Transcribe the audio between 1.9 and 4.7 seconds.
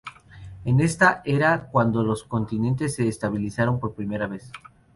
los continentes se estabilizaron por primera vez.